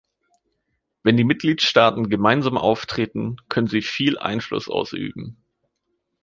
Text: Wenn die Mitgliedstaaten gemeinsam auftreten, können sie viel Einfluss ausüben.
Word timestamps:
Wenn 1.03 1.15
die 1.15 1.23
Mitgliedstaaten 1.23 2.09
gemeinsam 2.09 2.57
auftreten, 2.57 3.37
können 3.49 3.67
sie 3.67 3.83
viel 3.83 4.17
Einfluss 4.17 4.67
ausüben. 4.67 5.37